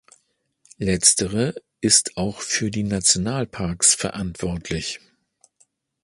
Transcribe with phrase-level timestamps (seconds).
[0.79, 4.99] Letztere ist auch für die Nationalparks verantwortlich.